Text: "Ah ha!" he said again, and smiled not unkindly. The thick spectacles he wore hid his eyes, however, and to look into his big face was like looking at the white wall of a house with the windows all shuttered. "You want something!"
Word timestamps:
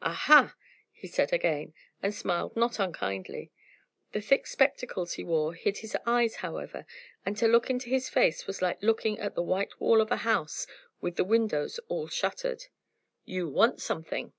"Ah 0.00 0.12
ha!" 0.12 0.54
he 0.92 1.08
said 1.08 1.32
again, 1.32 1.74
and 2.00 2.14
smiled 2.14 2.54
not 2.56 2.78
unkindly. 2.78 3.50
The 4.12 4.20
thick 4.20 4.46
spectacles 4.46 5.14
he 5.14 5.24
wore 5.24 5.54
hid 5.54 5.78
his 5.78 5.96
eyes, 6.06 6.36
however, 6.36 6.86
and 7.24 7.36
to 7.38 7.48
look 7.48 7.68
into 7.68 7.88
his 7.90 8.06
big 8.06 8.12
face 8.14 8.46
was 8.46 8.62
like 8.62 8.80
looking 8.80 9.18
at 9.18 9.34
the 9.34 9.42
white 9.42 9.80
wall 9.80 10.00
of 10.00 10.12
a 10.12 10.18
house 10.18 10.68
with 11.00 11.16
the 11.16 11.24
windows 11.24 11.80
all 11.88 12.06
shuttered. 12.06 12.66
"You 13.24 13.48
want 13.48 13.80
something!" 13.82 14.32